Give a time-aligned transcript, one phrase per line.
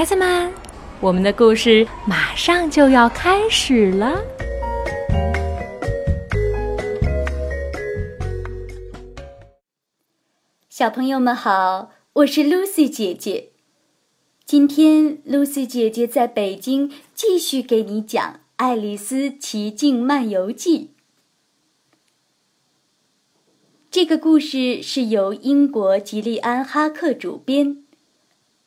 [0.00, 0.50] 孩子们，
[0.98, 4.18] 我们的故事马上就要开始了。
[10.70, 13.50] 小朋友们好，我是 Lucy 姐姐。
[14.46, 18.24] 今天，Lucy 姐姐在北京继续给你讲
[18.56, 20.78] 《爱丽丝奇境漫游记》。
[23.90, 27.79] 这个故事是由英国吉利安·哈克主编，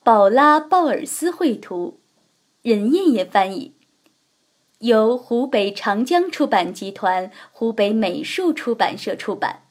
[0.03, 1.97] 宝拉·鲍尔斯绘图，
[2.61, 3.73] 任燕燕翻译，
[4.79, 9.61] 由湖北长江出版集团、湖北美术出版社出版。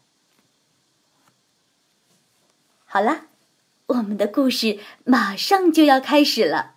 [2.87, 3.27] 好啦，
[3.89, 6.77] 我们的故事马上就要开始了。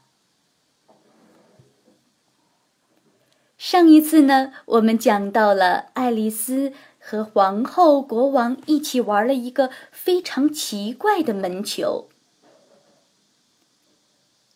[3.57, 12.09] 上一次呢，我们讲到了爱丽丝和皇后、国王一起玩了一个非常奇怪的门球，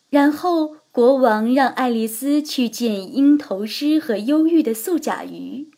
[0.10, 5.70] 然后国王让爱丽丝去见鹰头狮和忧郁的素甲鱼。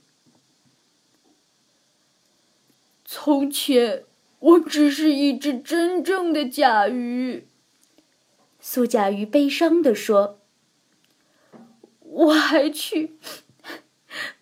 [3.05, 4.05] 从前。
[4.41, 7.45] 我只是一只真正的甲鱼，
[8.59, 10.39] 素甲鱼悲伤地说
[12.01, 13.19] ：“我还去，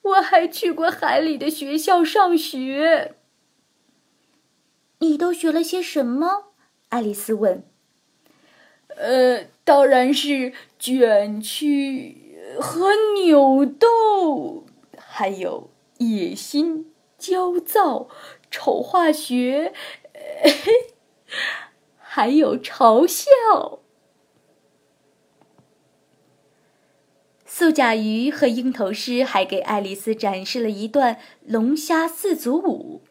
[0.03, 3.15] 我还去过海里的学校上学。
[4.99, 6.53] 你都学了些什么？”
[6.87, 7.61] 爱丽丝问。
[8.95, 12.89] “呃，当然是卷曲和
[13.23, 14.65] 扭斗，
[14.97, 18.07] 还有野心、焦躁。”
[18.49, 19.75] 丑化学，
[21.99, 23.29] 还有嘲笑。
[27.45, 33.03] 素甲鱼和鹰头狮还给爱丽丝展示了一段龙虾四足舞。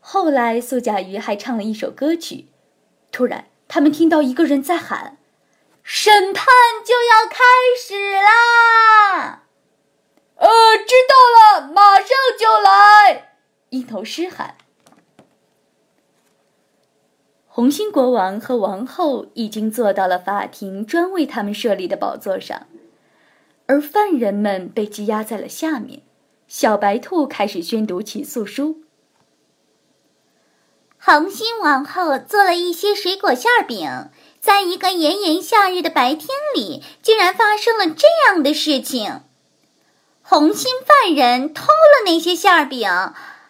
[0.00, 2.48] 后来，素甲鱼还唱了一首歌曲。
[3.10, 5.18] 突然，他们听到一个人在喊
[5.82, 6.46] ：“审判
[6.84, 7.42] 就要开
[7.76, 9.42] 始啦！”
[10.38, 12.06] 呃，知道了，马上
[12.38, 13.32] 就来。
[13.70, 14.54] 一头狮喊。
[17.48, 22.68] 红心国王和王后已经坐到了法庭专为他们设立的宝座上，
[23.66, 26.02] 而犯人们被羁押在了下面。
[26.46, 28.83] 小白兔开始宣读起诉书。
[31.06, 34.08] 红心王后做了一些水果馅饼，
[34.40, 39.20] 在一个炎炎夏日的白天里，竟然发生了这样的事情。
[40.22, 42.88] 红心犯人偷了那些馅饼，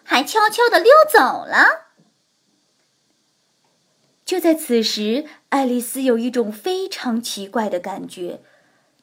[0.03, 1.85] 还悄悄地溜走了。
[4.25, 8.41] 就在此时，爱丽丝有一种非常奇怪的感觉，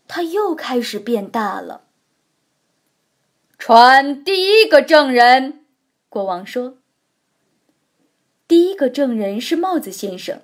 [0.07, 1.85] 她又开始变大了。
[3.57, 5.65] 传第一个证人，
[6.11, 6.82] 国王说。
[8.53, 10.43] 第一个证人是帽子先生。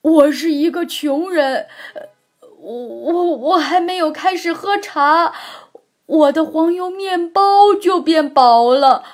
[0.00, 1.68] 我是一个穷人。
[2.58, 5.34] 我我我还没有开始喝茶，
[6.06, 9.04] 我的黄油面包就变薄了，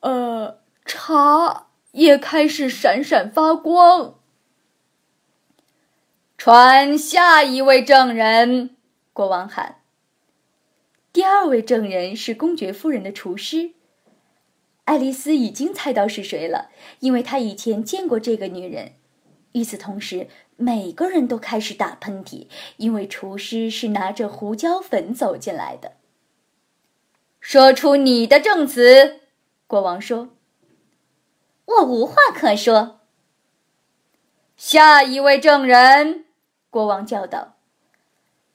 [0.00, 4.16] 呃，茶也开始闪闪发光。
[6.36, 8.76] 传下一位证人，
[9.14, 9.76] 国王喊。
[11.14, 13.72] 第二位证人是公爵夫人的厨师。
[14.86, 18.94] 爱丽丝已经猜到是谁了，因为她以前见过这个女人。
[19.52, 20.26] 与此同时。
[20.58, 22.46] 每个人都开始打喷嚏，
[22.78, 25.96] 因为厨师是拿着胡椒粉走进来的。
[27.40, 29.20] 说出你的证词，
[29.66, 30.30] 国王说。
[31.66, 33.00] 我无话可说。
[34.56, 36.24] 下一位证人，
[36.70, 37.56] 国王叫道。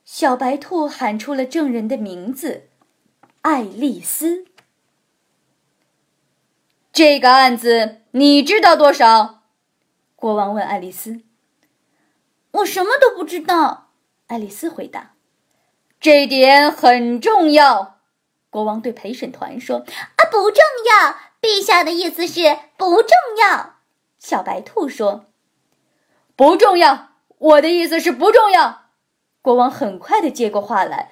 [0.04, 2.64] 小白兔喊出了证人的名字：
[3.42, 4.48] 爱丽丝。
[6.94, 9.44] 这个案子你知道多少？
[10.18, 11.22] 国王问爱丽丝。
[12.52, 13.92] 我什么都不知道，
[14.28, 15.14] 爱丽丝回答。
[16.02, 18.00] 这点很重要，
[18.50, 19.78] 国王对陪审团说。
[19.78, 22.42] 啊，不重要，陛下的意思是
[22.76, 23.78] 不重要。
[24.20, 25.28] 小白兔说。
[26.36, 28.88] 不重要，我的意思是不重要。
[29.42, 31.12] 国王很快的接过话来，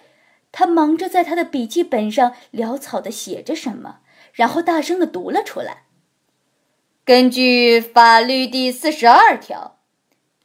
[0.52, 4.00] 他忙着在他的笔记本上潦草的写着什么，
[4.40, 5.84] 然后大声的读了出来。
[7.04, 9.76] 根据法律第四十二条。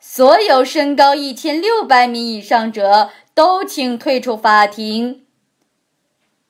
[0.07, 5.25] 所有身高一千六百米以上者都请退出法庭。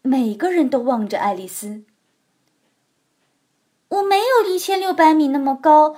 [0.02, 1.84] 每个人都望着爱丽丝。
[3.88, 5.94] 我没有一千六百米那么高，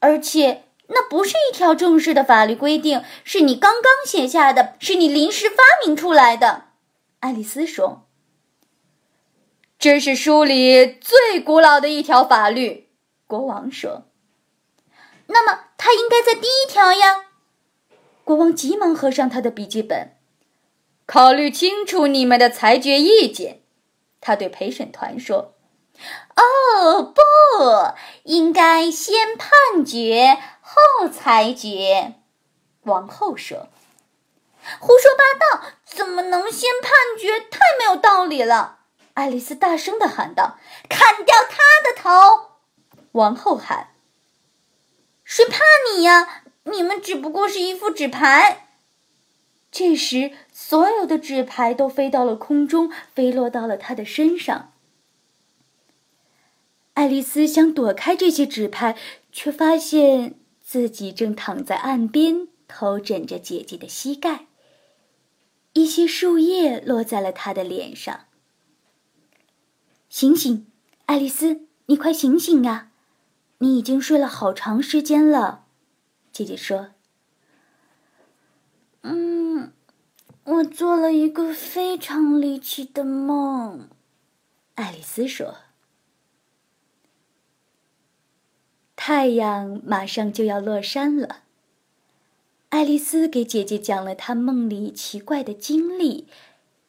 [0.00, 6.64] 而且那不是一条正式的法律规定，是你刚刚写下的，是你临时发明出来的。
[7.20, 8.06] 爱丽丝说
[9.78, 12.88] ：“这是书里最古老的一条法律。”
[13.28, 14.04] 国王说。
[15.28, 17.26] 那么他应该在第一条呀。
[18.24, 20.16] 国王急忙合上他的笔记本，
[21.06, 23.60] 考虑清楚你们的裁决意见。
[24.20, 25.54] 他对陪审团说
[26.34, 27.20] ：“哦，不
[28.24, 32.14] 应该先判决后裁决。”
[32.82, 33.68] 王后说
[34.80, 35.68] ：“胡说八道！
[35.84, 37.38] 怎么能先判决？
[37.38, 38.77] 太没有道理了！”
[39.18, 42.52] 爱丽丝大声的喊道：“砍掉他的头！”
[43.18, 43.88] 王后喊
[45.24, 45.58] ：“谁怕
[45.92, 46.44] 你呀？
[46.62, 48.68] 你们只不过是一副纸牌。”
[49.72, 54.72] 这时，所有的纸牌都飞到了空中，飞落到了他的身上。
[56.94, 58.96] 爱丽丝想躲开这些纸牌，
[59.32, 62.46] 却发现自己正躺在岸边。
[62.68, 64.46] 头枕着姐姐的膝盖，
[65.72, 68.26] 一些树叶落在了她的脸上。
[70.08, 70.66] 醒醒，
[71.06, 72.90] 爱丽丝，你快醒醒啊！
[73.58, 75.66] 你已经睡了好长时间了。
[76.32, 76.90] 姐姐说
[79.02, 79.72] ：“嗯，
[80.44, 83.88] 我做了一个非常离奇的梦。”
[84.76, 85.56] 爱丽丝说
[88.94, 91.42] ：“太阳马上就要落山了。”
[92.70, 96.28] 爱丽丝给姐姐讲了她梦里奇怪的经历，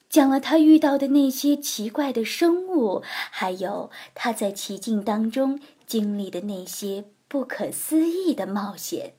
[0.09, 9.13] 讲了他遇到的那些奇怪的生物，还有他在奇境当中经历的那些不可思议的冒险。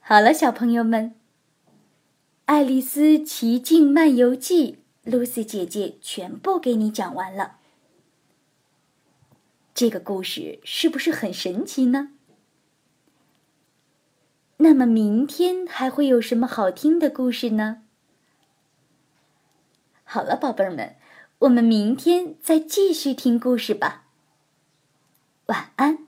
[0.00, 1.10] 好了，小朋友们，
[2.46, 4.78] 《爱丽丝奇境漫游记》
[5.10, 7.58] ，Lucy 姐姐全部给你讲完了。
[9.72, 12.10] 这个故事是不是很神奇呢？
[14.68, 17.84] 那么明天还会有什么好听的故事呢？
[20.04, 20.96] 好了，宝贝儿们，
[21.38, 24.04] 我们明天再继续听故事吧。
[25.46, 26.07] 晚安。